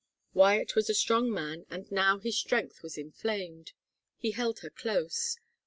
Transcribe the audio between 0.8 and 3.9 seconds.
a strong man and now his strength was inflamed.